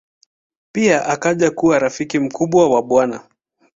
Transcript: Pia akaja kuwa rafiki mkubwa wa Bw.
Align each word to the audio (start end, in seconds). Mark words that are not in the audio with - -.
Pia 0.71 1.05
akaja 1.05 1.51
kuwa 1.51 1.79
rafiki 1.79 2.19
mkubwa 2.19 2.69
wa 2.69 2.81
Bw. 2.81 3.15